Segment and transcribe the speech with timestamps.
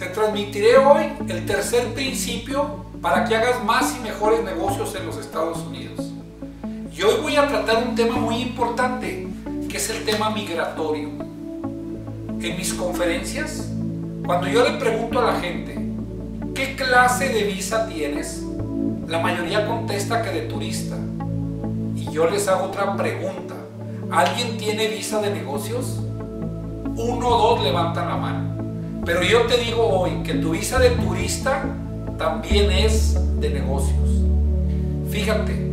[0.00, 5.18] Te transmitiré hoy el tercer principio para que hagas más y mejores negocios en los
[5.18, 6.10] Estados Unidos.
[6.90, 9.28] Y hoy voy a tratar un tema muy importante,
[9.68, 11.10] que es el tema migratorio.
[12.40, 13.68] En mis conferencias,
[14.24, 15.78] cuando yo le pregunto a la gente,
[16.54, 18.42] ¿qué clase de visa tienes?
[19.06, 20.96] La mayoría contesta que de turista.
[21.94, 23.54] Y yo les hago otra pregunta.
[24.10, 25.98] ¿Alguien tiene visa de negocios?
[26.96, 28.59] Uno o dos levantan la mano.
[29.12, 31.64] Pero yo te digo hoy que tu visa de turista
[32.16, 34.08] también es de negocios.
[35.10, 35.72] Fíjate,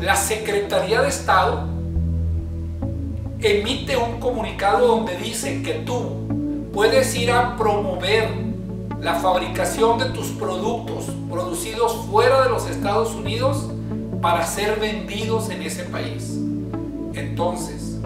[0.00, 1.66] la Secretaría de Estado
[3.40, 8.28] emite un comunicado donde dice que tú puedes ir a promover
[9.00, 13.72] la fabricación de tus productos producidos fuera de los Estados Unidos
[14.22, 16.38] para ser vendidos en ese país.
[17.12, 17.98] Entonces,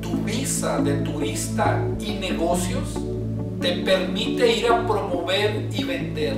[0.00, 2.94] tu visa de turista y negocios
[3.60, 6.36] te permite ir a promover y vender.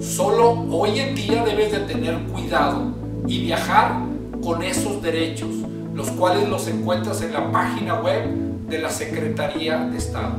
[0.00, 2.92] Solo hoy en día debes de tener cuidado
[3.26, 4.02] y viajar
[4.42, 5.48] con esos derechos,
[5.94, 8.28] los cuales los encuentras en la página web
[8.68, 10.36] de la Secretaría de Estado.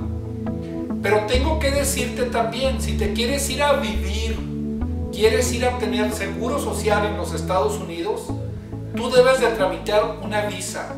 [1.01, 4.37] Pero tengo que decirte también, si te quieres ir a vivir,
[5.11, 8.27] quieres ir a tener seguro social en los Estados Unidos,
[8.95, 10.95] tú debes de tramitar una visa.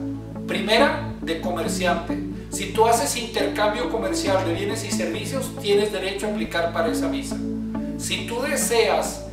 [0.47, 2.30] Primera, de comerciante.
[2.51, 7.07] Si tú haces intercambio comercial de bienes y servicios, tienes derecho a aplicar para esa
[7.07, 7.37] visa.
[7.97, 9.25] Si tú deseas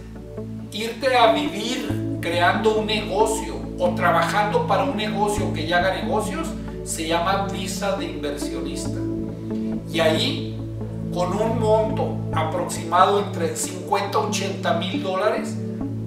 [0.71, 6.47] irte a vivir creando un negocio o trabajando para un negocio que ya haga negocios,
[6.85, 8.99] se llama visa de inversionista.
[9.93, 10.57] Y ahí,
[11.13, 15.57] con un monto aproximado entre 50 y 80 mil dólares,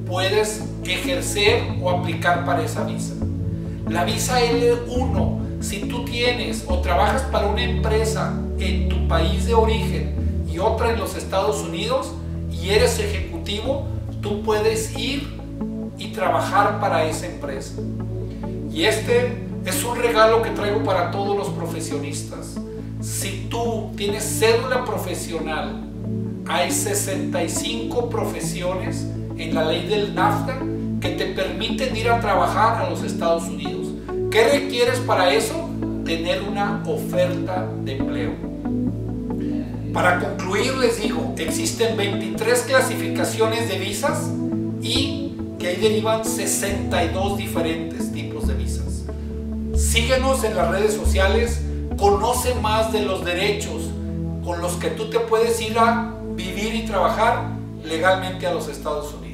[0.08, 3.16] puedes ejercer o aplicar para esa visa.
[3.90, 9.54] La visa L1, si tú tienes o trabajas para una empresa en tu país de
[9.54, 12.12] origen y otra en los Estados Unidos
[12.52, 13.88] y eres ejecutivo,
[14.22, 15.40] tú puedes ir
[15.98, 17.82] y trabajar para esa empresa.
[18.74, 22.58] Y este es un regalo que traigo para todos los profesionistas.
[23.02, 25.84] Si tú tienes cédula profesional,
[26.48, 30.58] hay 65 profesiones en la ley del NAFTA
[31.00, 33.88] que te permiten ir a trabajar a los Estados Unidos.
[34.32, 35.70] ¿Qué requieres para eso?
[36.06, 38.32] Tener una oferta de empleo.
[39.94, 44.32] Para concluir les digo, existen 23 clasificaciones de visas
[44.82, 49.04] y que ahí derivan 62 diferentes tipos de visas.
[49.76, 51.64] Síguenos en las redes sociales,
[51.98, 53.90] conoce más de los derechos
[54.46, 57.50] con los que tú te puedes ir a vivir y trabajar
[57.84, 59.31] legalmente a los Estados Unidos.